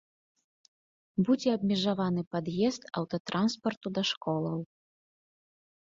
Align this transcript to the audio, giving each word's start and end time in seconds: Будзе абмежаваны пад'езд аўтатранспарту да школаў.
Будзе 1.27 1.49
абмежаваны 1.57 2.21
пад'езд 2.37 2.81
аўтатранспарту 3.03 3.87
да 3.99 4.09
школаў. 4.13 4.59